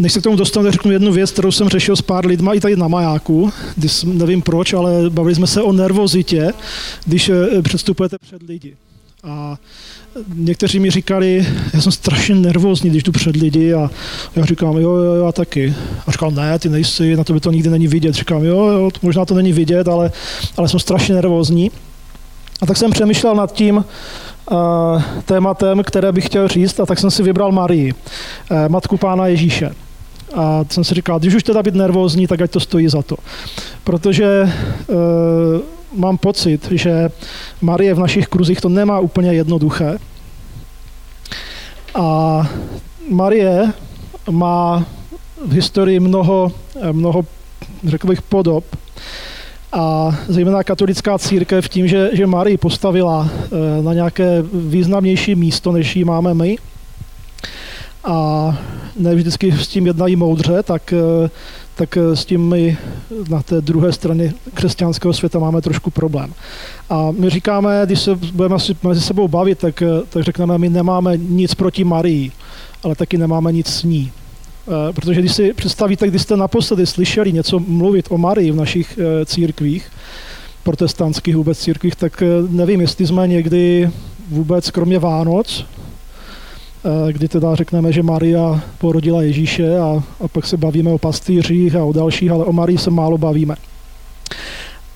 [0.00, 2.60] než se k tomu dostanu, řeknu jednu věc, kterou jsem řešil s pár lidma i
[2.60, 6.52] tady na majáku, když nevím proč, ale bavili jsme se o nervozitě,
[7.04, 8.76] když eh, předstupujete před lidi.
[9.24, 9.56] A
[10.34, 13.90] někteří mi říkali, já jsem strašně nervózní, když jdu před lidi a
[14.36, 15.74] já říkám, jo, jo, já taky.
[16.06, 18.14] A říkal, ne, ty nejsi, na to by to nikdy není vidět.
[18.14, 20.12] Říkám, jo, jo, možná to není vidět, ale,
[20.56, 21.70] ale jsem strašně nervózní.
[22.62, 27.10] A tak jsem přemýšlel nad tím uh, tématem, které bych chtěl říct, a tak jsem
[27.10, 29.70] si vybral Marii, uh, matku pána Ježíše.
[30.34, 33.16] A jsem si říkal, když už teda být nervózní, tak ať to stojí za to.
[33.84, 34.96] Protože uh,
[35.92, 37.10] mám pocit, že
[37.60, 39.98] Marie v našich kruzích to nemá úplně jednoduché.
[41.94, 42.50] A
[43.08, 43.72] Marie
[44.30, 44.86] má
[45.46, 46.52] v historii mnoho,
[46.92, 47.24] mnoho
[47.84, 48.64] řekl bych, podob.
[49.72, 55.96] A zejména katolická církev tím, že, že Marii postavila eh, na nějaké významnější místo, než
[55.96, 56.56] ji máme my,
[58.04, 58.58] a
[58.98, 61.30] ne vždycky s tím jednají moudře, tak eh,
[61.74, 62.78] tak eh, s tím my
[63.28, 66.34] na té druhé straně křesťanského světa máme trošku problém.
[66.90, 70.68] A my říkáme, když se budeme si mezi sebou bavit, tak, eh, tak řekneme, my
[70.68, 72.32] nemáme nic proti Marii,
[72.82, 74.12] ale taky nemáme nic s ní.
[74.94, 79.90] Protože když si představíte, když jste naposledy slyšeli něco mluvit o Marii v našich církvích,
[80.62, 83.90] protestantských vůbec církvích, tak nevím, jestli jsme někdy
[84.30, 85.64] vůbec kromě Vánoc
[87.12, 91.84] kdy teda řekneme, že Maria porodila Ježíše a, a pak se bavíme o pastýřích a
[91.84, 93.56] o dalších, ale o Marii se málo bavíme.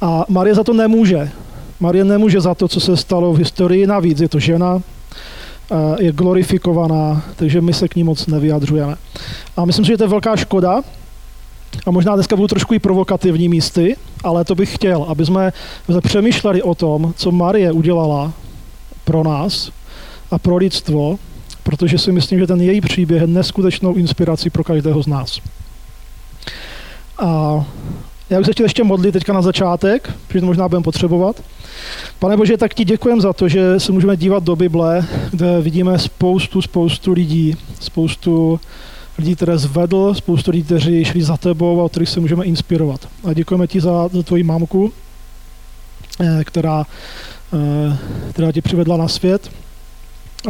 [0.00, 1.30] A Marie za to nemůže.
[1.80, 3.86] Marie nemůže za to, co se stalo v historii.
[3.86, 4.82] Navíc je to žena,
[5.70, 8.96] eh, je glorifikovaná, takže my se k ní moc nevyjadřujeme.
[9.56, 10.82] A myslím si, že to je velká škoda.
[11.86, 15.52] A možná dneska budu trošku i provokativní místy, ale to bych chtěl, aby jsme
[16.02, 18.32] přemýšleli o tom, co Marie udělala
[19.04, 19.70] pro nás
[20.30, 21.18] a pro lidstvo,
[21.64, 25.40] protože si myslím, že ten její příběh je neskutečnou inspirací pro každého z nás.
[27.18, 27.64] A
[28.30, 31.42] já bych se chtěl ještě modlit teďka na začátek, protože to možná budeme potřebovat.
[32.18, 35.98] Pane Bože, tak ti děkujeme za to, že se můžeme dívat do Bible, kde vidíme
[35.98, 38.60] spoustu, spoustu lidí, spoustu
[39.18, 43.08] lidí, které zvedl, spoustu lidí, kteří šli za tebou a od kterých se můžeme inspirovat.
[43.24, 44.92] A děkujeme ti za, za tvoji mamku,
[46.20, 46.86] eh, která,
[47.54, 47.96] eh,
[48.30, 49.50] která tě přivedla na svět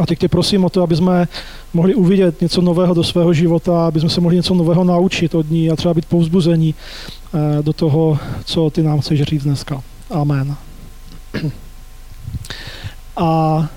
[0.01, 1.27] a teď tě prosím o to, aby jsme
[1.73, 5.49] mohli uvidět něco nového do svého života, aby jsme se mohli něco nového naučit od
[5.49, 6.75] ní a třeba být povzbuzení
[7.33, 9.81] eh, do toho, co ty nám chceš říct dneska.
[10.11, 10.55] Amen.
[13.17, 13.67] A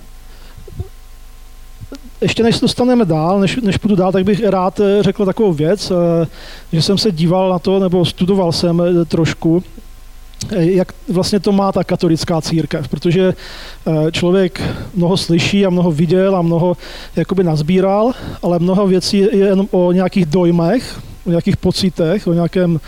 [2.20, 5.52] ještě než se dostaneme dál, než, než půjdu dál, tak bych rád eh, řekl takovou
[5.52, 6.26] věc, eh,
[6.72, 9.62] že jsem se díval na to, nebo studoval jsem trošku
[10.56, 13.34] jak vlastně to má ta katolická církev, protože
[13.86, 14.62] eh, člověk
[14.94, 16.76] mnoho slyší a mnoho viděl a mnoho
[17.16, 18.12] jakoby nazbíral,
[18.42, 22.80] ale mnoho věcí je jenom o nějakých dojmech, o nějakých pocitech, o nějakém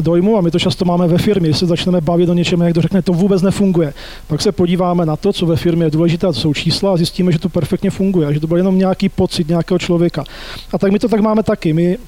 [0.00, 2.74] dojmu a my to často máme ve firmě, když se začneme bavit o něčem, jak
[2.74, 3.94] to řekne, to vůbec nefunguje.
[4.26, 7.32] Pak se podíváme na to, co ve firmě je důležité, to jsou čísla a zjistíme,
[7.32, 10.24] že to perfektně funguje, že to byl jenom nějaký pocit nějakého člověka.
[10.72, 11.72] A tak my to tak máme taky.
[11.72, 11.98] My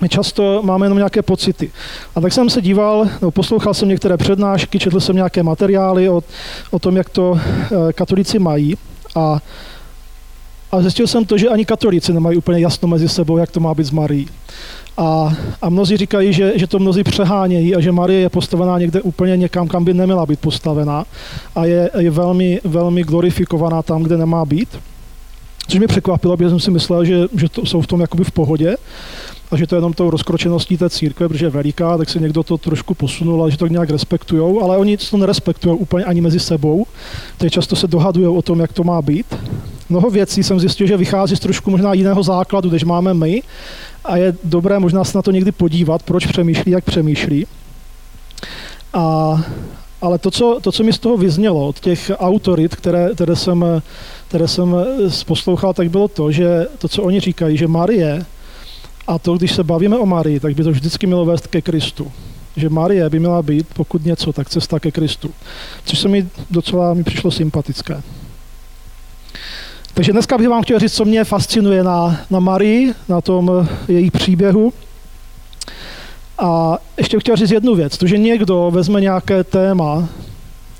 [0.00, 1.70] my často máme jenom nějaké pocity.
[2.14, 6.22] A tak jsem se díval, no, poslouchal jsem některé přednášky, četl jsem nějaké materiály o,
[6.70, 7.40] o tom, jak to
[7.88, 8.76] e, katolíci mají.
[9.14, 9.40] A,
[10.72, 13.74] a zjistil jsem to, že ani katolíci nemají úplně jasno mezi sebou, jak to má
[13.74, 14.28] být s Marií.
[14.96, 19.00] A, a mnozí říkají, že, že to mnozí přehánějí a že Marie je postavená někde
[19.02, 21.04] úplně někam, kam by neměla být postavená
[21.54, 24.68] a je, je velmi, velmi glorifikovaná tam, kde nemá být.
[25.68, 28.30] Což mě překvapilo, protože jsem si myslel, že, že to jsou v tom jakoby v
[28.30, 28.76] pohodě
[29.50, 32.42] a že to je jenom tou rozkročeností té církve, protože je veliká, tak si někdo
[32.42, 36.40] to trošku posunul a že to nějak respektují, ale oni to nerespektují úplně ani mezi
[36.40, 36.86] sebou.
[37.38, 39.26] Teď často se dohadují o tom, jak to má být.
[39.88, 43.42] Mnoho věcí jsem zjistil, že vychází z trošku možná jiného základu, než máme my
[44.04, 47.46] a je dobré možná se na to někdy podívat, proč přemýšlí, jak přemýšlí.
[48.92, 49.42] A,
[50.02, 53.64] ale to co, to, co mi z toho vyznělo od těch autorit, které, které, jsem,
[54.28, 54.76] které jsem
[55.26, 58.26] poslouchal, tak bylo to, že to, co oni říkají, že Marie
[59.06, 62.12] a to, když se bavíme o Marii, tak by to vždycky mělo vést ke Kristu.
[62.56, 65.30] Že Marie by měla být, pokud něco, tak cesta ke Kristu.
[65.84, 68.02] Což se mi docela mi přišlo sympatické.
[69.94, 74.10] Takže dneska bych vám chtěl říct, co mě fascinuje na, na Marii, na tom její
[74.10, 74.72] příběhu.
[76.38, 80.08] A ještě chtěl říct jednu věc, to, že někdo vezme nějaké téma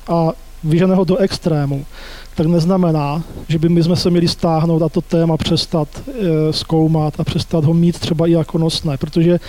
[0.08, 0.28] a
[0.64, 1.86] vyžene ho do extrému,
[2.36, 7.20] tak neznamená, že by my jsme se měli stáhnout a to téma přestat e, zkoumat
[7.20, 9.40] a přestat ho mít třeba i jako nosné, protože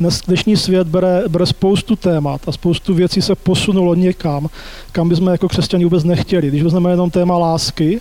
[0.00, 4.48] dnes, dnešní svět bere, bere spoustu témat a spoustu věcí se posunulo někam,
[4.92, 6.48] kam bychom jako křesťani vůbec nechtěli.
[6.48, 8.00] Když vezmeme jenom téma lásky,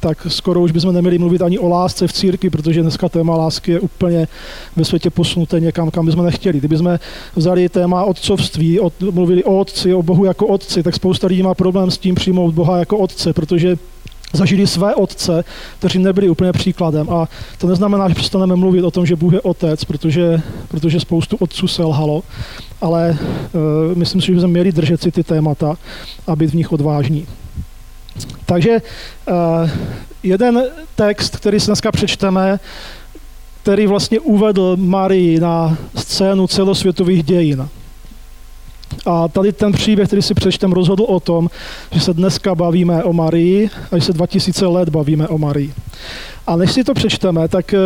[0.00, 3.72] tak skoro už bychom neměli mluvit ani o lásce v církvi, protože dneska téma lásky
[3.72, 4.28] je úplně
[4.76, 6.58] ve světě posunuté někam, kam bychom nechtěli.
[6.58, 6.98] Kdybychom
[7.36, 11.54] vzali téma otcovství, od, mluvili o otci, o Bohu jako otci, tak spousta lidí má
[11.54, 13.76] problém s tím přijmout Boha jako otce, protože
[14.32, 15.44] zažili své otce,
[15.78, 17.10] kteří nebyli úplně příkladem.
[17.10, 21.36] A to neznamená, že přestaneme mluvit o tom, že Bůh je otec, protože, protože spoustu
[21.36, 22.22] otců selhalo,
[22.80, 23.18] ale
[23.52, 25.76] uh, myslím si, že bychom měli držet si ty témata
[26.26, 27.26] a být v nich odvážní.
[28.46, 28.82] Takže
[29.30, 29.70] uh,
[30.22, 30.62] jeden
[30.94, 32.60] text, který si dneska přečteme,
[33.62, 37.68] který vlastně uvedl Marii na scénu celosvětových dějin.
[39.06, 41.50] A tady ten příběh, který si přečtem, rozhodl o tom,
[41.92, 45.72] že se dneska bavíme o Marii a že se 2000 let bavíme o Marii.
[46.46, 47.78] A než si to přečteme, tak eh,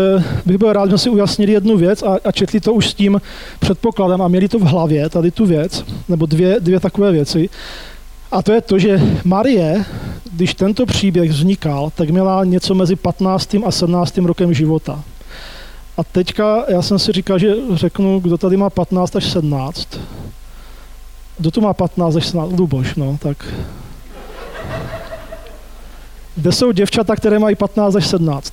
[0.47, 3.21] bych byl rád, že si ujasnili jednu věc a, a četli to už s tím
[3.59, 7.49] předpokladem a měli to v hlavě, tady tu věc, nebo dvě, dvě takové věci.
[8.33, 9.85] A to je to, že Marie,
[10.37, 13.57] když tento příběh vznikal, tak měla něco mezi 15.
[13.67, 14.19] a 17.
[14.19, 15.03] rokem života.
[15.97, 19.89] A teďka já jsem si říkal, že řeknu, kdo tady má 15 až 17.
[21.39, 22.59] Kdo tu má 15 až 17?
[22.59, 23.55] Luboš, no, tak.
[26.37, 28.53] Kde jsou děvčata, které mají 15 až 17?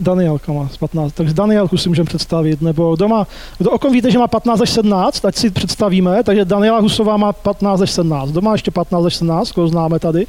[0.00, 3.26] Danielka má 15, takže Danielku si můžeme představit, nebo doma,
[3.58, 7.16] kdo o kom víte, že má 15 až 17, ať si představíme, takže Daniela Husová
[7.16, 10.26] má 15 až 17, doma ještě 15 až 17, koho známe tady,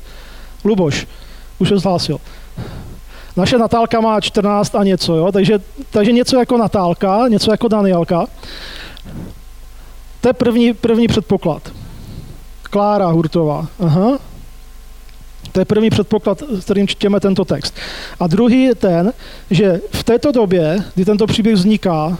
[0.63, 1.07] Luboš,
[1.59, 2.17] už se zhlásil.
[3.37, 5.31] Naše Natálka má 14 a něco, jo?
[5.31, 5.59] Takže,
[5.91, 8.25] takže něco jako Natálka, něco jako Danielka.
[10.21, 11.71] To je první, první předpoklad.
[12.63, 13.67] Klára Hurtová.
[13.79, 14.17] Aha.
[15.51, 17.75] To je první předpoklad, s kterým čtěme tento text.
[18.19, 19.13] A druhý je ten,
[19.51, 22.17] že v této době, kdy tento příběh vzniká,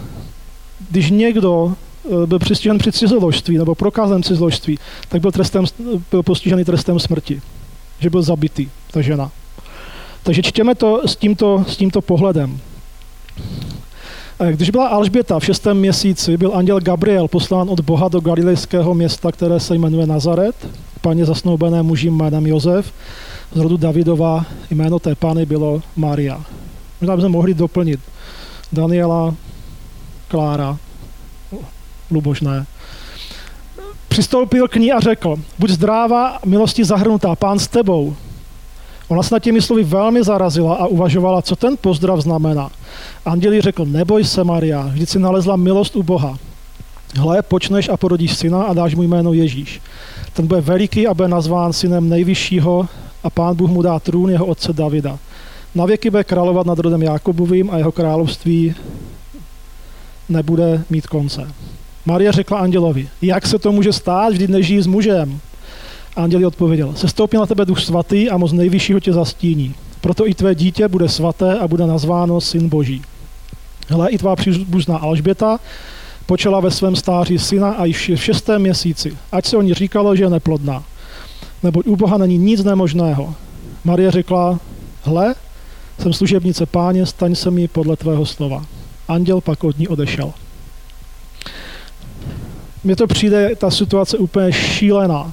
[0.90, 1.74] když někdo
[2.04, 4.78] eh, byl přistižen při cizoložství nebo prokázán cizoložství,
[5.08, 5.64] tak byl, trestem,
[6.10, 7.42] byl postižený trestem smrti.
[7.98, 9.30] Že byl zabitý, ta žena.
[10.22, 12.60] Takže čtěme to s tímto, s tímto pohledem.
[14.50, 19.32] Když byla Alžběta v šestém měsíci, byl anděl Gabriel poslán od Boha do galilejského města,
[19.32, 20.68] které se jmenuje Nazaret,
[21.00, 22.92] paně zasnoubené muži jménem Josef,
[23.54, 26.40] z rodu Davidova jméno té pány bylo Maria.
[27.00, 28.00] Možná bychom mohli doplnit
[28.72, 29.34] Daniela,
[30.28, 30.76] Klára,
[32.10, 32.66] Lubožné.
[34.08, 38.16] Přistoupil k ní a řekl, buď zdráva, milosti zahrnutá, pán s tebou.
[39.08, 42.70] Ona se na těmi slovy velmi zarazila a uvažovala, co ten pozdrav znamená.
[43.24, 46.38] Anděl řekl, neboj se Maria, vždyť si nalezla milost u Boha.
[47.14, 49.80] Hle, počneš a porodíš syna a dáš mu jméno Ježíš.
[50.32, 52.88] Ten bude veliký a bude nazván synem nejvyššího
[53.24, 55.18] a pán Bůh mu dá trůn jeho otce Davida.
[55.74, 58.74] Na věky bude královat nad rodem Jakobovým a jeho království
[60.28, 61.48] nebude mít konce.
[62.06, 65.40] Maria řekla andělovi, jak se to může stát, vždyť nežijí s mužem.
[66.16, 69.74] Anděl odpověděl, se stoupí na tebe duch svatý a moc nejvyššího tě zastíní.
[70.02, 73.02] Proto i tvé dítě bude svaté a bude nazváno syn boží.
[73.88, 75.60] Hle, i tvá příbuzná Alžběta
[76.26, 80.16] počala ve svém stáří syna a již v šestém měsíci, ať se o ní říkalo,
[80.16, 80.84] že je neplodná.
[81.62, 83.34] Neboť u Boha není nic nemožného.
[83.84, 84.58] Marie řekla,
[85.02, 85.34] hle,
[85.98, 88.64] jsem služebnice páně, staň se mi podle tvého slova.
[89.08, 90.32] Anděl pak od ní odešel.
[92.84, 95.32] Mně to přijde, ta situace úplně šílená.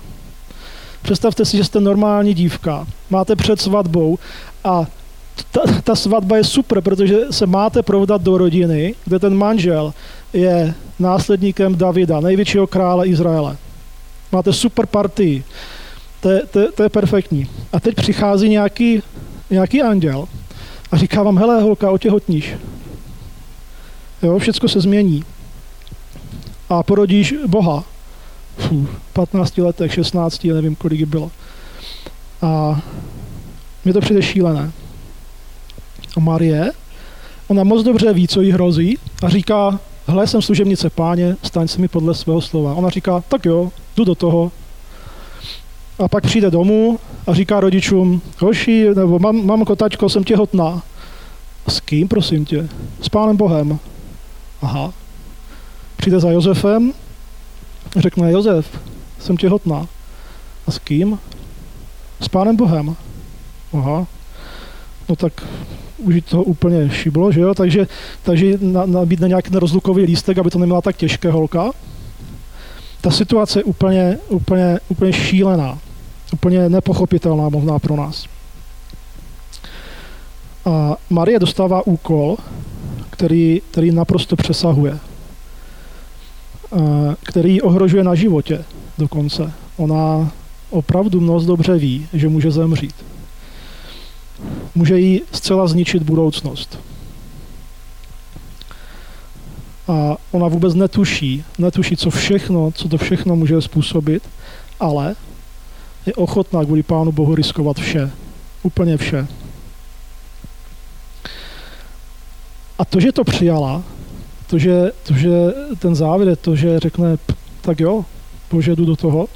[1.02, 4.20] Představte si, že jste normální dívka, máte před svatbou
[4.64, 4.86] a
[5.52, 9.94] ta, ta svatba je super, protože se máte provdat do rodiny, kde ten manžel
[10.34, 13.58] je následníkem Davida, největšího krále Izraele.
[14.32, 15.44] Máte super partii.
[16.22, 17.48] To je, to, to je perfektní.
[17.74, 19.04] A teď přichází nějaký,
[19.50, 20.28] nějaký anděl
[20.92, 22.56] a říká vám, hele holka, otěhotníš.
[24.24, 25.24] Jo, všecko se změní.
[26.70, 27.84] A porodíš Boha.
[28.58, 31.32] Fuh, 15 letech, 16, nevím, kolik bylo.
[32.42, 32.82] A
[33.86, 34.72] mně to přijde šílené.
[36.18, 36.72] A Marie,
[37.48, 41.82] ona moc dobře ví, co jí hrozí a říká, hle, jsem služebnice páně, staň se
[41.82, 42.74] mi podle svého slova.
[42.74, 44.52] Ona říká, tak jo, jdu do toho.
[46.00, 50.84] A pak přijde domů a říká rodičům, hoši, nebo mam, mamko, tačko, jsem těhotná.
[51.68, 52.70] S kým, prosím tě?
[53.02, 53.80] S pánem Bohem.
[54.62, 54.94] Aha.
[55.98, 56.94] Přijde za Josefem,
[57.96, 58.80] řekne, Josef,
[59.20, 59.88] jsem těhotná.
[60.68, 61.20] A s kým?
[62.22, 62.96] S pánem Bohem.
[63.74, 64.08] Aha.
[65.10, 65.34] No tak
[65.98, 67.54] už to úplně šiblo, že jo?
[67.54, 67.88] Takže,
[68.24, 71.72] takže nabídne nějaký rozlukový lístek, aby to neměla tak těžké holka.
[73.02, 75.80] Ta situace je úplně, úplně, úplně šílená.
[76.34, 78.26] Úplně nepochopitelná možná pro nás.
[80.66, 82.38] A Marie dostává úkol,
[83.10, 85.00] který, který naprosto přesahuje.
[87.24, 88.66] Který ohrožuje na životě
[88.98, 89.52] dokonce.
[89.78, 90.32] Ona
[90.70, 92.96] opravdu moc dobře ví, že může zemřít.
[94.76, 96.80] Může jí zcela zničit budoucnost.
[99.88, 104.24] A ona vůbec netuší, netuší, co všechno, co to všechno může způsobit,
[104.80, 105.16] ale
[106.06, 108.12] je ochotná kvůli Pánu Bohu riskovat vše.
[108.64, 109.28] Úplně vše.
[112.80, 113.84] A to, že to přijala,
[114.48, 115.30] to, že, to, že
[115.80, 117.18] ten závěr, to, že řekne,
[117.62, 118.06] tak jo,
[118.52, 119.28] bože, jdu do toho,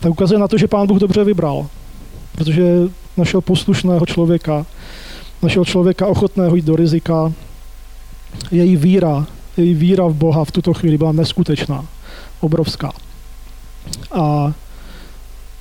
[0.00, 1.66] tak ukazuje na to, že pán Bůh dobře vybral.
[2.34, 2.64] Protože
[3.16, 4.66] našel poslušného člověka,
[5.42, 7.32] našel člověka ochotného jít do rizika.
[8.50, 11.86] Její víra, její víra v Boha v tuto chvíli byla neskutečná,
[12.40, 12.92] obrovská.
[14.12, 14.52] A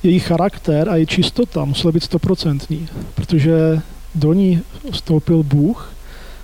[0.04, 3.82] její charakter a její čistota musela být stoprocentní, protože
[4.16, 5.94] do ní vstoupil Bůh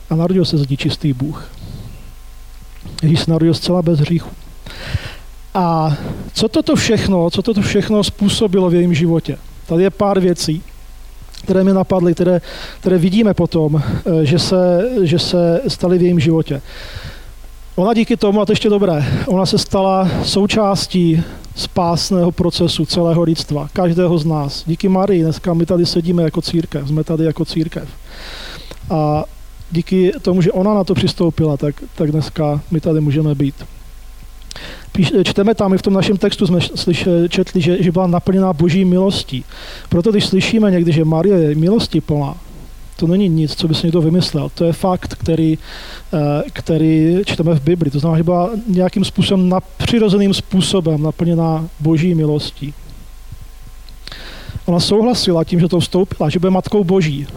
[0.09, 1.51] a narodil se z ní čistý Bůh.
[3.03, 4.29] Ježíš se narodil zcela bez hříchu.
[5.53, 5.97] A
[6.33, 9.37] co toto všechno, co toto všechno způsobilo v jejím životě?
[9.65, 10.63] Tady je pár věcí,
[11.43, 12.41] které mi napadly, které,
[12.79, 16.61] které vidíme potom, eh, že se, že se staly v jejím životě.
[17.75, 21.23] Ona díky tomu, a to ještě dobré, ona se stala součástí
[21.55, 24.63] spásného procesu celého lidstva, každého z nás.
[24.67, 27.89] Díky Marii dneska my tady sedíme jako církev, jsme tady jako církev.
[28.89, 29.23] A
[29.71, 33.55] díky tomu, že ona na to přistoupila, tak, tak dneska my tady můžeme být.
[34.91, 38.53] Píš, čteme tam i v tom našem textu, jsme slyš, četli, že, že byla naplněná
[38.53, 39.43] boží milostí.
[39.89, 42.37] Proto když slyšíme někdy, že Marie je milosti plná,
[43.01, 44.51] to není nic, co by si někdo vymyslel.
[44.55, 45.57] To je fakt, který,
[46.13, 47.91] eh, který čteme v Bibli.
[47.91, 52.73] To znamená, že byla nějakým způsobem, přirozeným způsobem naplněná boží milostí.
[54.65, 57.27] Ona souhlasila tím, že to vstoupila, že bude matkou boží.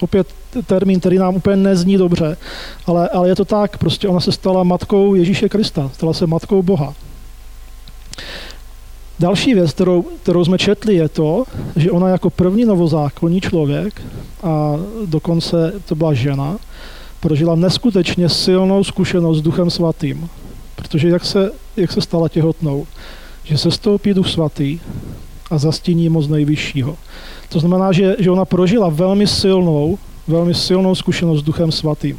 [0.00, 0.26] Opět
[0.66, 2.36] termín, který nám úplně nezní dobře,
[2.86, 6.62] ale, ale je to tak, prostě ona se stala matkou Ježíše Krista, stala se matkou
[6.62, 6.94] Boha.
[9.18, 11.44] Další věc, kterou, kterou jsme četli, je to,
[11.76, 14.02] že ona jako první novozákonní člověk,
[14.42, 14.76] a
[15.06, 16.56] dokonce to byla žena,
[17.20, 20.28] prožila neskutečně silnou zkušenost s Duchem Svatým.
[20.76, 22.86] Protože jak se, jak se stala těhotnou?
[23.44, 24.78] Že se stoupí Duch Svatý
[25.50, 26.96] a zastíní moc nejvyššího.
[27.48, 29.98] To znamená, že, že ona prožila velmi silnou,
[30.28, 32.18] velmi silnou zkušenost s Duchem Svatým.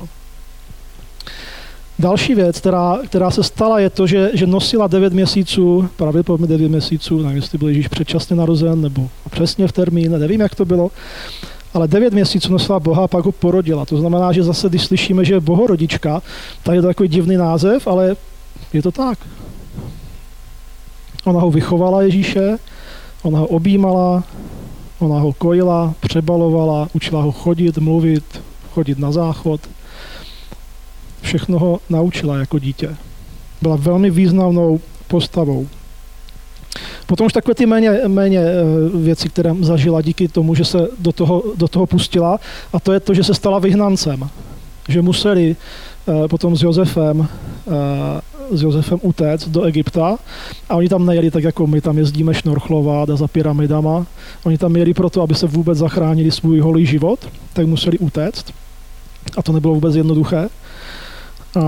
[1.99, 6.69] Další věc, která, která se stala, je to, že, že nosila 9 měsíců, pravděpodobně 9
[6.69, 10.91] měsíců, nevím, jestli byl Ježíš předčasně narozen, nebo přesně v termín, nevím, jak to bylo,
[11.73, 13.85] ale 9 měsíců nosila Boha a pak ho porodila.
[13.85, 16.21] To znamená, že zase, když slyšíme, že je bohorodička,
[16.63, 18.15] tak je to takový divný název, ale
[18.73, 19.19] je to tak.
[21.25, 22.57] Ona ho vychovala Ježíše,
[23.21, 24.23] ona ho objímala,
[24.99, 28.41] ona ho kojila, přebalovala, učila ho chodit, mluvit,
[28.73, 29.61] chodit na záchod–
[31.27, 32.95] všechno ho naučila jako dítě.
[33.61, 35.67] Byla velmi významnou postavou.
[37.05, 38.63] Potom už takové ty méně, méně eh,
[38.97, 42.39] věci, které zažila díky tomu, že se do toho, do toho pustila,
[42.73, 44.29] a to je to, že se stala vyhnancem.
[44.89, 45.55] Že museli
[46.29, 47.27] potom s Josefem,
[47.67, 48.21] eh,
[48.51, 50.17] s Josefem utéct do Egypta
[50.69, 54.05] a oni tam nejeli tak, jako my tam jezdíme šnorchlovat a za pyramidama.
[54.43, 57.19] Oni tam jeli proto, aby se vůbec zachránili svůj holý život,
[57.53, 58.53] tak museli utéct.
[59.37, 60.49] A to nebylo vůbec jednoduché.
[61.55, 61.63] A,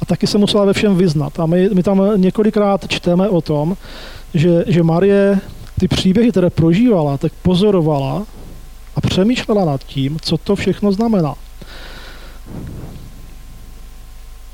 [0.00, 1.40] a taky se musela ve všem vyznat.
[1.40, 3.76] A my, my tam několikrát čteme o tom,
[4.34, 5.40] že, že Marie
[5.80, 8.26] ty příběhy, které prožívala, tak pozorovala
[8.96, 11.34] a přemýšlela nad tím, co to všechno znamená.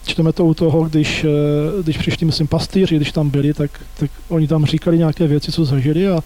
[0.07, 4.11] Čteme to u toho, když, eh, když přišli, myslím, pastýři, když tam byli, tak, tak
[4.29, 6.21] oni tam říkali nějaké věci, co zažili a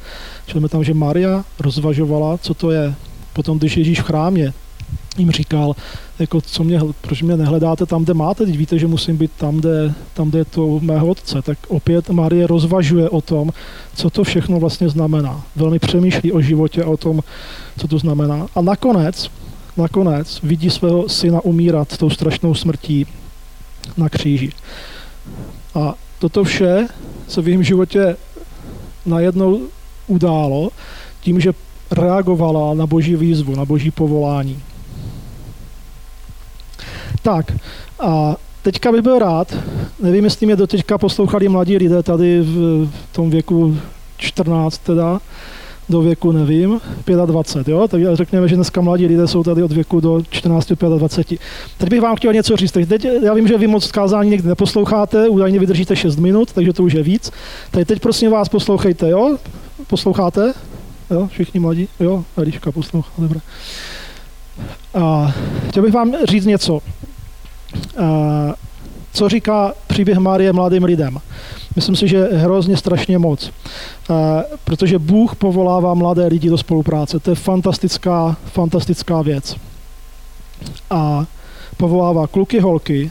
[0.47, 2.95] čteme tam, že Maria rozvažovala, co to je.
[3.33, 4.53] Potom, když Ježíš v chrámě
[5.19, 5.77] jim říkal,
[6.19, 9.57] jako co mě, proč mě nehledáte tam, kde máte, teď víte, že musím být tam,
[9.57, 11.43] kde, tam, kde je to mého otce.
[11.43, 13.51] Tak opět Marie rozvažuje o tom,
[13.95, 15.45] co to všechno vlastně znamená.
[15.57, 17.21] Velmi přemýšlí o životě, o tom,
[17.79, 18.47] co to znamená.
[18.55, 19.31] A nakonec,
[19.77, 23.07] nakonec vidí svého syna umírat tou strašnou smrtí
[23.97, 24.53] na kříži.
[25.75, 26.87] A toto vše
[27.29, 28.17] se v jejím životě
[29.07, 29.61] najednou
[30.07, 30.71] událo
[31.21, 31.53] tím, že
[31.91, 34.63] reagovala na boží výzvu, na boží povolání.
[37.23, 37.53] Tak
[38.01, 39.57] a teďka bych byl rád,
[40.03, 43.79] nevím, jestli mě doteďka poslouchali mladí lidé tady v tom věku
[44.17, 45.21] 14 teda,
[45.93, 46.81] do věku, nevím,
[47.27, 47.89] 25, jo?
[47.89, 51.41] Tak řekněme, že dneska mladí lidé jsou tady od věku do 14, 25.
[51.79, 52.73] Teď bych vám chtěl něco říct.
[52.73, 56.83] Teď, já vím, že vy moc kázání někdy neposloucháte, údajně vydržíte 6 minut, takže to
[56.83, 57.33] už je víc.
[57.71, 59.37] Tak teď prosím vás poslouchejte, jo?
[59.87, 60.53] Posloucháte?
[61.11, 61.89] Jo, všichni mladí?
[62.01, 63.41] Jo, Eliška poslouchá, dobré.
[64.95, 65.35] A
[65.69, 66.81] chtěl bych vám říct něco.
[67.99, 68.55] A
[69.13, 71.19] Co říká příběh Marie mladým lidem?
[71.77, 73.51] Myslím si, že hrozně strašně moc.
[73.51, 77.19] Eh, protože Bůh povolává mladé lidi do spolupráce.
[77.19, 79.57] To je fantastická, fantastická věc.
[80.91, 81.27] A
[81.77, 83.11] povolává kluky, holky,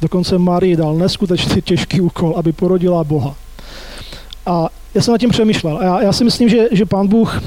[0.00, 3.34] dokonce Marii dal neskutečně těžký úkol, aby porodila Boha.
[4.46, 5.78] A já jsem nad tím přemýšlel.
[5.78, 7.42] A já, já si myslím, že, že pán Bůh,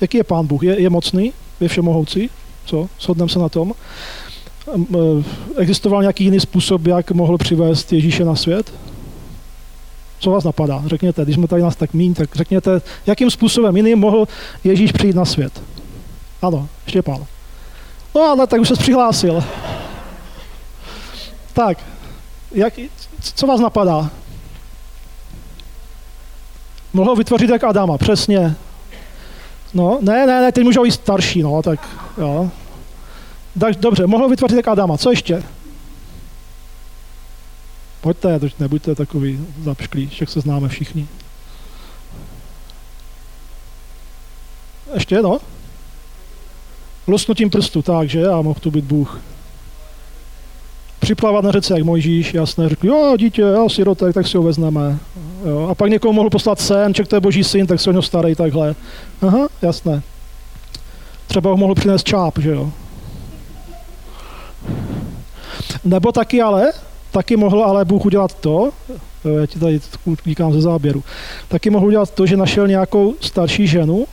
[0.00, 0.62] jaký je pán Bůh?
[0.62, 1.32] Je, je mocný?
[1.60, 2.30] Je všemohoucí?
[2.64, 2.88] Co?
[3.00, 3.72] Shodneme se na tom?
[4.74, 5.24] Eh,
[5.56, 8.72] existoval nějaký jiný způsob, jak mohl přivést Ježíše na svět?
[10.18, 10.82] Co vás napadá?
[10.86, 14.28] Řekněte, když jsme tady nás tak míň, tak řekněte, jakým způsobem jiným mohl
[14.64, 15.62] Ježíš přijít na svět?
[16.42, 17.24] Ano, Štěpán.
[18.14, 19.44] No ale tak už se přihlásil.
[21.52, 21.78] Tak,
[22.52, 22.74] jak,
[23.20, 24.10] co vás napadá?
[26.92, 28.56] Mohl vytvořit jak Adama, přesně.
[29.74, 32.50] No, ne, ne, ne, teď můžou jít starší, no, tak jo.
[33.58, 35.42] Tak, dobře, mohl vytvořit jak Adama, co ještě?
[38.00, 41.08] Pojďte, nebuďte takový zapšklí, však se známe všichni.
[44.94, 45.38] Ještě jedno?
[47.06, 49.20] Lusknutím prstu, takže a mohl tu být Bůh.
[51.00, 54.98] Připlavat na řece, jak Mojžíš, jasné, řekl, jo, dítě, jo, sirotek, tak si ho vezmeme.
[55.44, 55.68] Jo.
[55.70, 58.02] A pak někomu mohl poslat sen, ček, to je boží syn, tak se o něho
[58.02, 58.74] starej takhle.
[59.22, 60.02] Aha, jasné.
[61.26, 62.72] Třeba ho mohl přinést čáp, že jo.
[65.84, 66.72] Nebo taky ale,
[67.10, 68.72] taky mohl ale Bůh udělat to,
[69.40, 69.80] já ti tady
[70.26, 71.04] říkám ze záběru,
[71.48, 74.06] taky mohl udělat to, že našel nějakou starší ženu,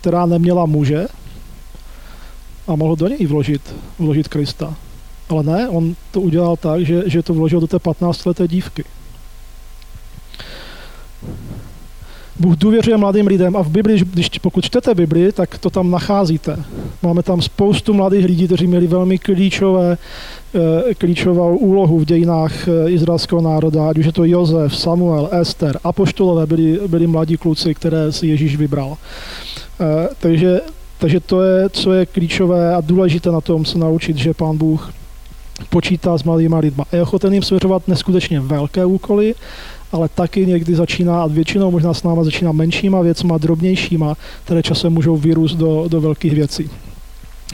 [0.00, 1.06] která neměla muže
[2.66, 4.74] a mohl do něj vložit, vložit Krista.
[5.28, 8.84] Ale ne, on to udělal tak, že, že to vložil do té 15-leté dívky.
[12.40, 16.56] Bůh důvěřuje mladým lidem a v Bibli, když pokud čtete Bibli, tak to tam nacházíte.
[17.02, 19.98] Máme tam spoustu mladých lidí, kteří měli velmi klíčové,
[20.54, 25.78] eh, klíčovou úlohu v dějinách eh, izraelského národa, ať už je to Jozef, Samuel, Ester,
[25.84, 28.96] apoštolové byli, byli mladí kluci, které si Ježíš vybral.
[29.80, 30.60] Eh, takže,
[30.98, 34.92] takže to je, co je klíčové a důležité na tom se naučit, že pán Bůh
[35.70, 36.84] počítá s malýma lidma.
[36.92, 39.34] Je ochoten jim svěřovat neskutečně velké úkoly,
[39.92, 44.92] ale taky někdy začíná, a většinou možná s náma začíná menšíma věcma, drobnějšíma, které časem
[44.92, 46.70] můžou vyrůst do, do velkých věcí.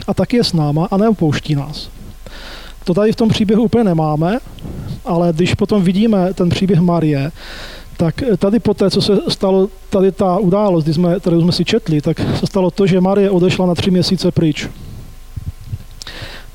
[0.07, 1.89] A taky je s náma a neopouští nás.
[2.83, 4.39] To tady v tom příběhu úplně nemáme,
[5.05, 7.31] ale když potom vidíme ten příběh Marie,
[7.97, 11.65] tak tady po té, co se stalo, tady ta událost, kdy jsme, kterou jsme si
[11.65, 14.69] četli, tak se stalo to, že Marie odešla na tři měsíce pryč.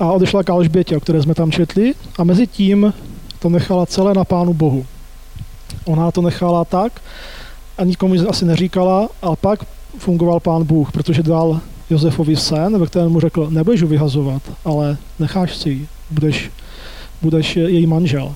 [0.01, 2.95] A odešla k Alžbětě, o které jsme tam četli, a mezi tím
[3.39, 4.87] to nechala celé na Pánu Bohu.
[5.85, 7.01] Ona to nechala tak
[7.79, 9.65] a nikomu asi neříkala, a pak
[9.99, 14.97] fungoval pán Bůh, protože dal Josefovi sen, ve kterém mu řekl, nebudeš ho vyhazovat, ale
[15.19, 16.51] necháš si ji, budeš,
[17.23, 18.35] budeš její manžel.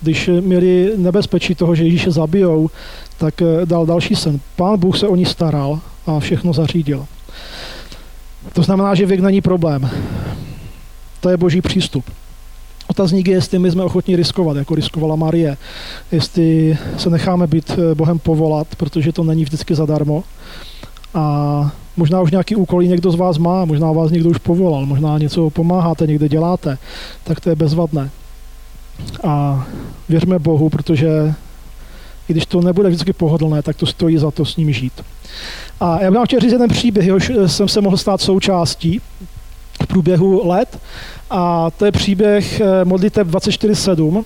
[0.00, 2.70] Když měli nebezpečí toho, že Ježíše zabijou,
[3.18, 4.40] tak eh, dal další sen.
[4.56, 7.06] Pán Bůh se o ní staral a všechno zařídil.
[8.52, 9.90] To znamená, že věk není problém.
[11.24, 12.04] To je boží přístup.
[12.86, 15.56] Otazník je, jestli my jsme ochotní riskovat, jako riskovala Marie.
[16.12, 20.24] Jestli se necháme být eh, Bohem povolat, protože to není vždycky zadarmo.
[21.14, 25.18] A možná už nějaký úkolí někdo z vás má, možná vás někdo už povolal, možná
[25.18, 26.78] něco pomáháte, někde děláte,
[27.24, 28.10] tak to je bezvadné.
[29.24, 29.66] A
[30.08, 31.34] věřme Bohu, protože
[32.28, 34.92] i když to nebude vždycky pohodlné, tak to stojí za to s ním žít.
[35.80, 39.00] A já bych vám chtěl říct jeden příběh, jehož jsem se mohl stát součástí
[39.82, 40.78] v průběhu let.
[41.30, 44.24] A to je příběh eh, modliteb 24.7.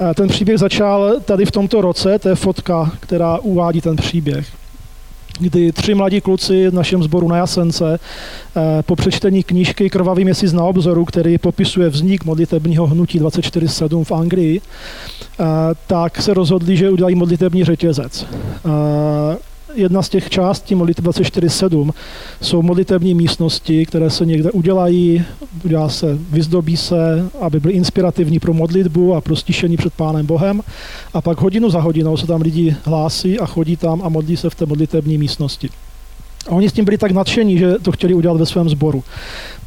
[0.00, 4.46] Eh, ten příběh začal tady v tomto roce, to je fotka, která uvádí ten příběh
[5.40, 10.52] kdy tři mladí kluci v našem sboru na Jasence eh, po přečtení knížky Krvavý měsíc
[10.52, 14.60] na obzoru, který popisuje vznik modlitebního hnutí 24.7 v Anglii,
[15.86, 18.26] tak se rozhodli, že udělají modlitební řetězec
[19.74, 21.92] jedna z těch částí modlitby 24.7
[22.40, 25.24] jsou modlitební místnosti, které se někde udělají,
[25.64, 30.60] udělá se, vyzdobí se, aby byly inspirativní pro modlitbu a pro stišení před Pánem Bohem.
[31.14, 34.50] A pak hodinu za hodinou se tam lidi hlásí a chodí tam a modlí se
[34.50, 35.68] v té modlitební místnosti.
[36.48, 39.04] A oni s tím byli tak nadšení, že to chtěli udělat ve svém sboru.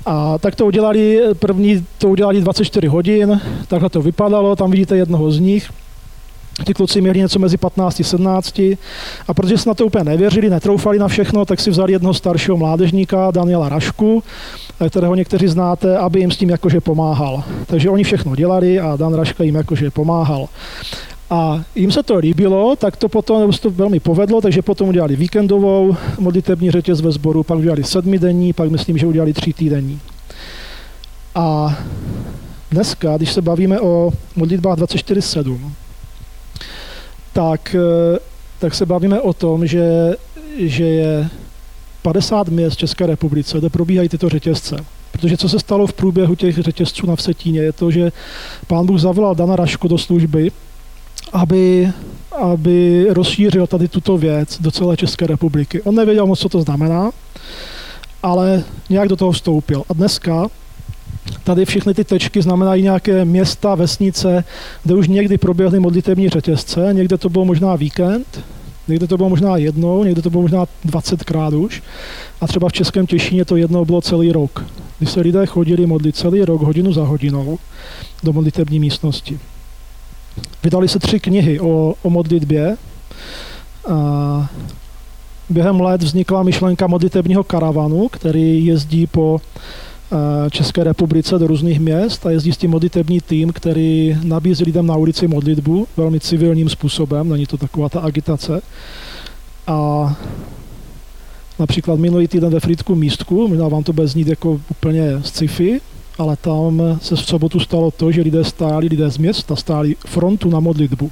[0.05, 5.31] A tak to udělali, první to udělali 24 hodin, takhle to vypadalo, tam vidíte jednoho
[5.31, 5.69] z nich,
[6.65, 8.59] ty kluci měli něco mezi 15 a 17
[9.27, 12.57] a protože se na to úplně nevěřili, netroufali na všechno, tak si vzali jednoho staršího
[12.57, 14.23] mládežníka, Daniela Rašku,
[14.89, 17.43] kterého někteří znáte, aby jim s tím jakože pomáhal.
[17.65, 20.47] Takže oni všechno dělali a Dan Raška jim jakože pomáhal.
[21.29, 25.95] A jim se to líbilo, tak to potom to velmi povedlo, takže potom udělali víkendovou
[26.19, 29.99] modlitební řetěz ve sboru, pak udělali sedmidenní, pak myslím, že udělali tři týdenní.
[31.35, 31.77] A
[32.71, 35.59] dneska, když se bavíme o modlitbách 24.7,
[37.37, 38.19] tak, eh,
[38.59, 40.15] tak se bavíme o tom, že,
[40.57, 41.29] že je
[42.01, 44.75] 50 měst v České republice, kde probíhají tyto řetězce.
[45.11, 48.11] Protože co se stalo v průběhu těch řetězců na Vsetíně, je to, že
[48.67, 50.51] pán Bůh zavolal Dana Raško do služby,
[51.33, 51.91] aby,
[52.41, 55.81] aby rozšířil tady tuto věc do celé České republiky.
[55.81, 57.11] On nevěděl moc, co to znamená,
[58.23, 59.83] ale nějak do toho vstoupil.
[59.89, 60.47] A dneska
[61.43, 64.43] tady všechny ty tečky znamenají nějaké města, vesnice,
[64.83, 68.43] kde už někdy proběhly modlitevní řetězce, někde to bylo možná víkend,
[68.87, 71.83] někde to bylo možná jednou, někde to bylo možná 20krát už.
[72.41, 74.65] A třeba v Českém Těšíně to jednou bylo celý rok,
[74.99, 77.59] kdy se lidé chodili modlit celý rok, hodinu za hodinou,
[78.23, 79.39] do modlitební místnosti.
[80.63, 82.77] Vydali se tři knihy o, o modlitbě.
[83.89, 84.49] A
[85.49, 89.41] během let vznikla myšlenka modlitebního karavanu, který jezdí po
[90.51, 94.95] České republice do různých měst a jezdí s tím modlitební tým, který nabízí lidem na
[94.95, 98.61] ulici modlitbu velmi civilním způsobem, není to taková ta agitace.
[99.67, 100.15] A
[101.59, 105.81] například minulý týden ve Frýdku místku, možná vám to bez znít jako úplně z sci-fi,
[106.17, 110.49] ale tam se v sobotu stalo to, že lidé stáli, lidé z města stáli frontu
[110.49, 111.11] na modlitbu.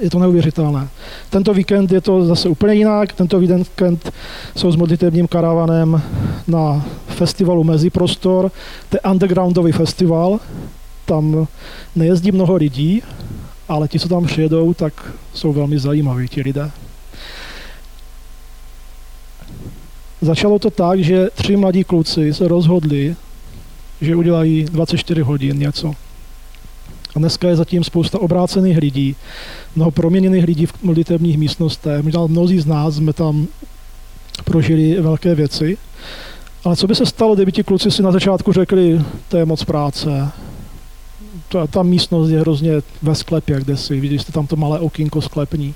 [0.00, 0.88] Je to neuvěřitelné.
[1.30, 3.12] Tento víkend je to zase úplně jinak.
[3.12, 4.12] Tento víkend
[4.56, 6.02] jsou s modlitevním karavanem
[6.48, 8.50] na festivalu Meziprostor.
[8.88, 10.40] To je undergroundový festival.
[11.04, 11.46] Tam
[11.96, 13.02] nejezdí mnoho lidí,
[13.68, 16.70] ale ti, co tam přijedou, tak jsou velmi zajímaví, ti lidé.
[20.20, 23.16] Začalo to tak, že tři mladí kluci se rozhodli,
[24.00, 25.94] že udělají 24 hodin něco.
[27.16, 29.16] A dneska je zatím spousta obrácených lidí,
[29.76, 32.02] mnoho proměněných lidí v modlitevních místnostech.
[32.02, 33.46] Možná mnozí z nás jsme tam
[34.44, 35.78] prožili velké věci.
[36.64, 39.64] Ale co by se stalo, kdyby ti kluci si na začátku řekli, to je moc
[39.64, 40.30] práce,
[41.48, 45.22] ta, ta místnost je hrozně ve sklepě, kde si, vidíte jste tam to malé okýnko
[45.22, 45.74] sklepní.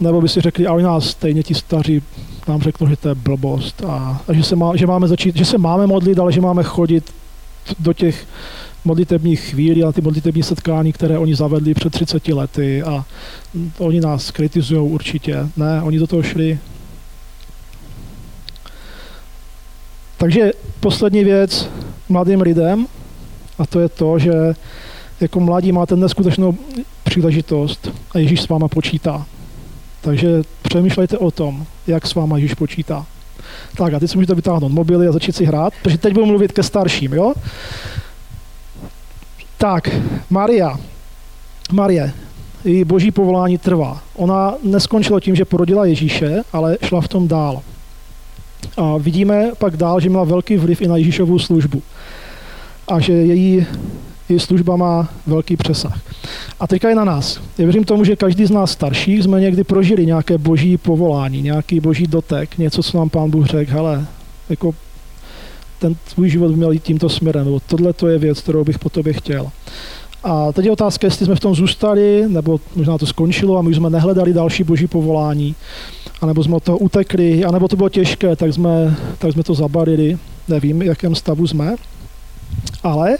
[0.00, 2.02] Nebo by si řekli, a nás stejně ti staří
[2.48, 5.44] nám řeknou, že to je blbost a, a že, se má, že, máme začít, že
[5.44, 7.14] se máme modlit, ale že máme chodit
[7.78, 8.26] do těch
[8.84, 13.04] modlitebních chvílí a ty modlitební setkání, které oni zavedli před 30 lety a
[13.78, 15.48] oni nás kritizují určitě.
[15.56, 16.58] Ne, oni do toho šli.
[20.18, 21.68] Takže poslední věc
[22.08, 22.86] mladým lidem
[23.58, 24.32] a to je to, že
[25.20, 26.56] jako mladí máte neskutečnou
[27.04, 29.26] příležitost a Ježíš s váma počítá.
[30.00, 33.06] Takže přemýšlejte o tom, jak s váma Ježíš počítá.
[33.76, 36.52] Tak a teď si můžete vytáhnout mobily a začít si hrát, protože teď budu mluvit
[36.52, 37.34] ke starším, jo?
[39.62, 39.90] Tak,
[40.30, 40.78] Maria.
[41.72, 42.12] Marie,
[42.64, 44.02] její boží povolání trvá.
[44.16, 47.62] Ona neskončila tím, že porodila Ježíše, ale šla v tom dál.
[48.76, 51.82] A vidíme pak dál, že měla velký vliv i na Ježíšovou službu.
[52.88, 53.66] A že její,
[54.28, 56.00] její služba má velký přesah.
[56.60, 57.40] A teďka je na nás.
[57.58, 61.80] Já věřím tomu, že každý z nás starších jsme někdy prožili nějaké boží povolání, nějaký
[61.80, 64.06] boží dotek, něco, co nám pán Bůh řekl, hele,
[64.50, 64.74] jako
[65.82, 68.88] ten tvůj život měl jít tímto směrem, nebo tohle to je věc, kterou bych po
[68.88, 69.50] tobě chtěl.
[70.24, 73.74] A teď je otázka, jestli jsme v tom zůstali, nebo možná to skončilo a my
[73.74, 75.54] jsme nehledali další boží povolání,
[76.20, 80.18] anebo jsme od toho utekli, anebo to bylo těžké, tak jsme, tak jsme to zabarili,
[80.48, 81.76] nevím, v jakém stavu jsme.
[82.82, 83.18] Ale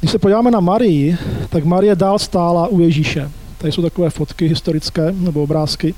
[0.00, 1.16] když se podíváme na Marii,
[1.50, 3.30] tak Marie dál stála u Ježíše.
[3.58, 5.94] Tady jsou takové fotky historické nebo obrázky.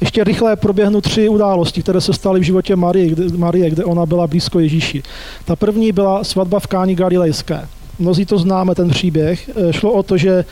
[0.00, 4.06] Ještě rychle proběhnu tři události, které se staly v životě Marie, kde, Marie, kde ona
[4.06, 5.02] byla blízko Ježíši.
[5.44, 7.68] Ta první byla svatba v Káni Galilejské.
[7.98, 9.50] Mnozí to známe, ten příběh.
[9.56, 10.44] E, šlo o to, že e,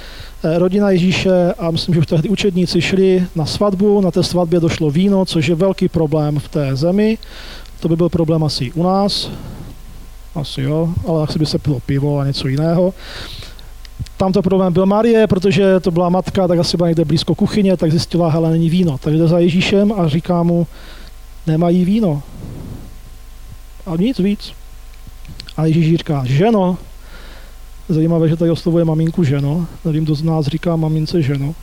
[0.59, 4.91] rodina Ježíše a myslím, že už tehdy učedníci šli na svatbu, na té svatbě došlo
[4.91, 7.19] víno, což je velký problém v té zemi.
[7.81, 9.31] To by byl problém asi u nás,
[10.35, 12.95] asi jo, ale asi by se pilo pivo a něco jiného.
[14.17, 17.77] Tam to problém byl Marie, protože to byla matka, tak asi byla někde blízko kuchyně,
[17.77, 18.99] tak zjistila, hele, není víno.
[18.99, 20.67] Tak jde za Ježíšem a říká mu,
[21.47, 22.23] nemají víno.
[23.87, 24.53] A nic víc.
[25.57, 26.79] A Ježíš říká, ženo,
[27.89, 31.55] zajímavé, že tady oslovuje maminku ženo, nevím, kdo z nás říká mamince ženo.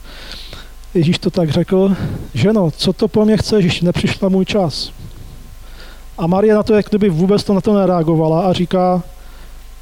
[0.93, 1.95] Ježíš to tak řekl,
[2.33, 4.91] ženo, co to po mně chceš, ještě nepřišla můj čas.
[6.17, 9.03] A Marie na to, jak kdyby vůbec to na to nereagovala a říká,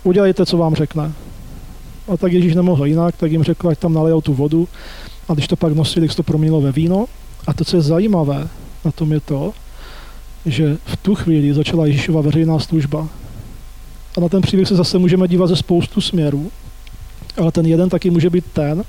[0.04, 1.12] udělejte, co vám řekne.
[2.08, 4.68] A tak Ježíš nemohl jinak, tak jim řekl, ať tam nalejou tu vodu.
[5.30, 7.06] A když to pak nosili, tak to proměnilo ve víno.
[7.48, 8.48] A to, co je zajímavé
[8.86, 9.54] na tom je to,
[10.46, 13.08] že v tu chvíli začala Ježíšova veřejná služba.
[14.18, 16.52] A na ten příběh se zase můžeme dívat ze spoustu směrů,
[17.38, 18.84] ale ten jeden taky může být ten,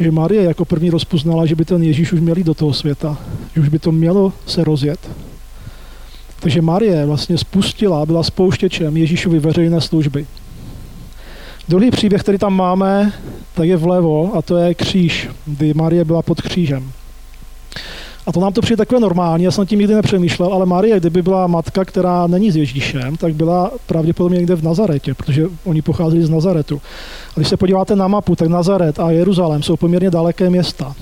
[0.00, 3.18] že Marie jako první rozpoznala, že by ten Ježíš už měl jít do toho světa,
[3.54, 5.10] že už by to mělo se rozjet.
[6.40, 10.26] Takže Marie vlastně spustila, byla spouštěčem Ježíšovy veřejné služby.
[11.68, 13.12] Druhý příběh, který tam máme,
[13.54, 16.92] tak je vlevo a to je kříž, kdy Marie byla pod křížem.
[18.26, 21.22] A to nám to přijde takové normální, já jsem tím nikdy nepřemýšlel, ale Marie, kdyby
[21.22, 26.22] byla matka, která není s Ježíšem, tak byla pravděpodobně někde v Nazaretě, protože oni pocházeli
[26.22, 26.80] z Nazaretu.
[27.30, 30.94] A když se podíváte na mapu, tak Nazaret a Jeruzalém jsou poměrně daleké města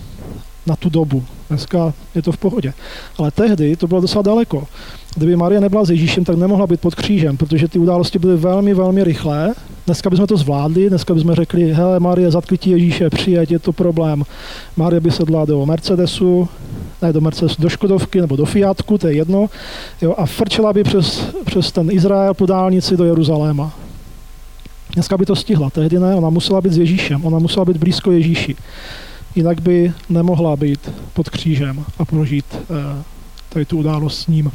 [0.66, 1.24] na tu dobu.
[1.48, 2.72] Dneska je to v pohodě.
[3.18, 4.66] Ale tehdy to bylo docela daleko.
[5.16, 8.74] Kdyby Marie nebyla s Ježíšem, tak nemohla být pod křížem, protože ty události byly velmi,
[8.74, 9.55] velmi rychlé.
[9.87, 14.24] Dneska bychom to zvládli, dneska bychom řekli, hele Marie, zatkli Ježíše, přijet, je to problém.
[14.76, 16.48] Marie by sedla do Mercedesu,
[17.02, 19.46] ne do Mercedesu, do Škodovky nebo do Fiatku, to je jedno,
[20.02, 23.72] jo, a frčela by přes, přes ten Izrael po dálnici do Jeruzaléma.
[24.94, 28.12] Dneska by to stihla, tehdy ne, ona musela být s Ježíšem, ona musela být blízko
[28.12, 28.57] Ježíši.
[29.37, 33.03] Jinak by nemohla být pod křížem a prožít eh,
[33.49, 34.53] tady tu událost s ním.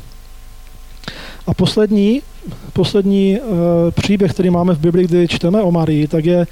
[1.48, 2.22] A poslední,
[2.74, 3.58] poslední uh,
[3.92, 6.48] příběh, který máme v Bibli, kdy čteme o Marii, tak je,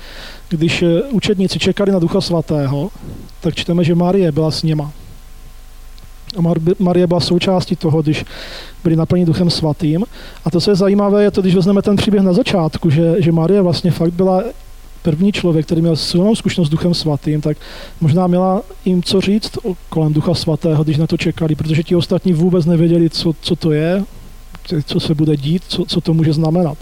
[0.50, 2.90] když eh, učedníci čekali na Ducha Svatého,
[3.42, 4.92] tak čteme, že Marie byla s něma.
[6.38, 6.42] A
[6.80, 8.26] Marie byla součástí toho, když
[8.84, 10.06] byli naplněni Duchem Svatým.
[10.46, 13.32] A to, co je zajímavé, je to, když vezmeme ten příběh na začátku, že, že
[13.32, 14.44] Marie vlastně fakt byla
[15.02, 17.58] první člověk, který měl silnou zkušenost s Duchem Svatým, tak
[18.02, 19.58] možná měla jim co říct
[19.90, 23.72] kolem Ducha Svatého, když na to čekali, protože ti ostatní vůbec nevěděli, co, co to
[23.72, 24.04] je,
[24.86, 26.78] co se bude dít, co, co to může znamenat.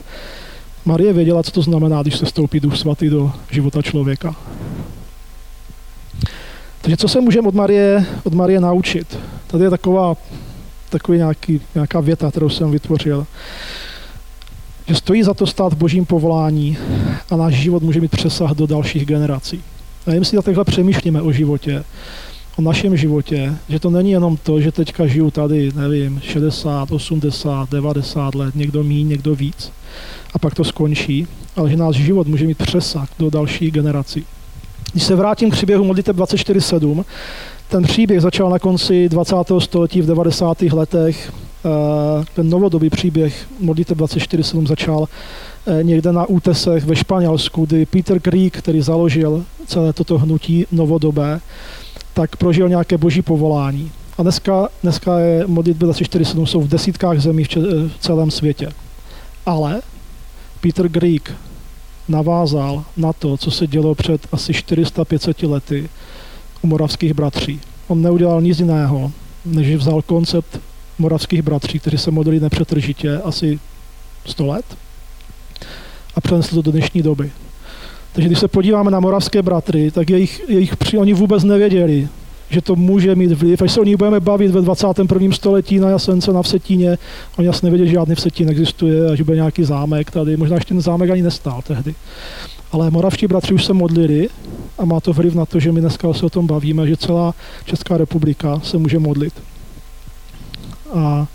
[0.85, 4.35] Marie věděla, co to znamená, když se stoupí Duch Svatý do života člověka.
[6.81, 9.19] Takže co se můžeme od Marie, od Marie naučit?
[9.47, 10.15] Tady je taková,
[10.89, 13.27] takový nějaký, nějaká věta, kterou jsem vytvořil.
[14.87, 16.77] Že stojí za to stát v božím povolání
[17.31, 19.63] a náš život může mít přesah do dalších generací.
[20.07, 21.83] A jen si takhle přemýšlíme o životě,
[22.57, 27.69] o našem životě, že to není jenom to, že teďka žiju tady, nevím, 60, 80,
[27.71, 29.71] 90 let, někdo mí, někdo víc
[30.33, 34.25] a pak to skončí, ale že náš život může mít přesah do dalších generací.
[34.91, 37.05] Když se vrátím k příběhu modliteb 24.7,
[37.69, 39.35] ten příběh začal na konci 20.
[39.59, 40.61] století v 90.
[40.61, 41.33] letech.
[41.67, 45.07] Eh, ten novodobý příběh modliteb 24.7 začal
[45.67, 51.39] eh, někde na útesech ve Španělsku, kdy Peter Krieg, který založil celé toto hnutí novodobé,
[52.13, 53.91] tak prožil nějaké boží povolání.
[54.17, 57.55] A dneska, dneska je modlitby 24.7 jsou v desítkách zemí v,
[57.87, 58.69] v celém světě.
[59.45, 59.81] Ale
[60.61, 61.33] Peter Greek
[62.07, 65.89] navázal na to, co se dělo před asi 400-500 lety
[66.61, 67.59] u moravských bratří.
[67.87, 69.11] On neudělal nic jiného,
[69.45, 70.59] než vzal koncept
[70.99, 73.59] moravských bratří, kteří se modlili nepřetržitě asi
[74.25, 74.65] 100 let
[76.15, 77.31] a přenesl to do dnešní doby.
[78.13, 82.07] Takže když se podíváme na moravské bratry, tak jejich, jejich při, oni vůbec nevěděli,
[82.49, 83.61] že to může mít vliv.
[83.61, 85.31] Až se o nich budeme bavit ve 21.
[85.31, 86.97] století na Jasence, na Vsetíně,
[87.37, 90.37] oni jasně nevěděli, že žádný Vsetín existuje a že bude nějaký zámek tady.
[90.37, 91.95] Možná ještě ten zámek ani nestál tehdy.
[92.71, 94.29] Ale moravští bratři už se modlili
[94.77, 97.33] a má to vliv na to, že my dneska se o tom bavíme, že celá
[97.65, 99.33] Česká republika se může modlit.
[100.93, 101.27] A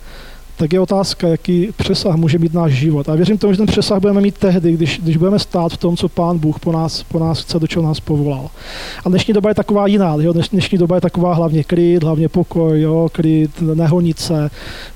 [0.57, 3.09] tak je otázka, jaký přesah může mít náš život.
[3.09, 5.97] A věřím tomu, že ten přesah budeme mít tehdy, když, když budeme stát v tom,
[5.97, 8.51] co Pán Bůh po nás, po nás chce, do čeho nás povolal.
[9.05, 10.17] A dnešní doba je taková jiná.
[10.19, 10.33] Jo?
[10.53, 13.09] Dnešní doba je taková hlavně klid, hlavně pokoj, jo?
[13.13, 14.51] klid, nehonice.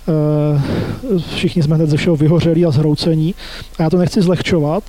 [0.09, 3.35] E, všichni jsme hned ze všeho vyhořeli a zhroucení.
[3.79, 4.85] A já to nechci zlehčovat,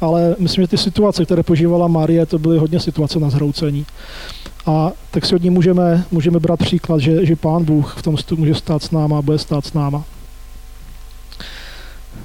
[0.00, 3.86] ale myslím, že ty situace, které požívala Marie, to byly hodně situace na zhroucení.
[4.68, 8.16] A tak si od ní můžeme, můžeme brát příklad, že, že Pán Bůh v tom
[8.36, 10.04] může stát s náma a bude stát s náma.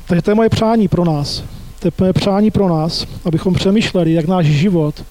[0.08, 1.44] Takže to je moje přání pro nás.
[1.80, 5.06] To je moje přání pro nás, abychom přemýšleli, jak náš život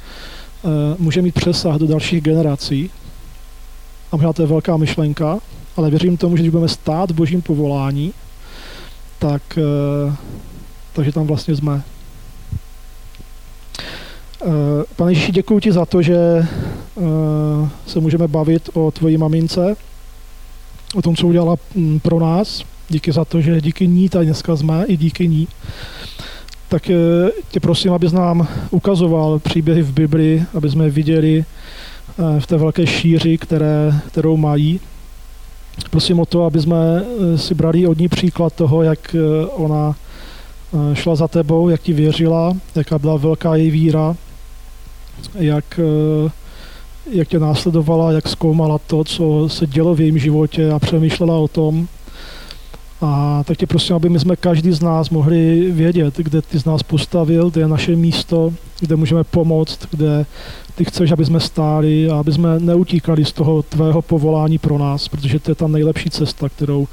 [0.62, 2.90] uh, může mít přesah do dalších generací.
[4.12, 5.38] A možná to je velká myšlenka,
[5.76, 8.12] ale věřím tomu, že když budeme stát v božím povolání,
[9.18, 9.42] tak,
[10.06, 10.14] uh,
[10.92, 11.82] takže tam vlastně jsme.
[14.44, 14.52] Uh,
[14.96, 16.46] pane Ježíši, děkuji ti za to, že
[16.94, 19.76] uh, se můžeme bavit o tvojí mamince,
[20.94, 24.56] o tom, co udělala mm, pro nás, díky za to, že díky ní tady dneska
[24.56, 25.48] jsme, i díky ní.
[26.68, 26.94] Tak eh,
[27.50, 32.86] tě prosím, abys nám ukazoval příběhy v Bibli, aby jsme viděli eh, v té velké
[32.86, 34.80] šíři, které, kterou mají.
[35.90, 39.16] Prosím o to, aby jsme eh, si brali od ní příklad toho, jak
[39.54, 39.94] ona
[40.94, 44.16] šla za tebou, jak ti věřila, jaká byla velká její víra,
[45.34, 45.80] jak,
[47.10, 51.48] jak tě následovala, jak zkoumala to, co se dělo v jejím životě a přemýšlela o
[51.48, 51.88] tom,
[53.04, 56.64] A tak tě prosím, aby my jsme každý z nás mohli vědět, kde ty z
[56.64, 60.26] nás postavil, kde je naše místo, kde můžeme pomoct, kde
[60.74, 65.08] ty chceš, aby jsme stáli a aby jsme neutíkali z toho tvého povolání pro nás,
[65.08, 66.88] protože to je ta nejlepší cesta, kterou,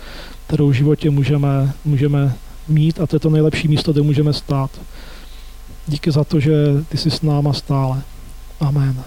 [0.47, 2.33] kterou v životě můžeme, můžeme
[2.67, 4.71] mít a to je to nejlepší místo, kde můžeme stát.
[5.89, 6.53] Díky za to, že
[6.89, 8.01] ty jsi s náma stále.
[8.59, 9.03] Amen.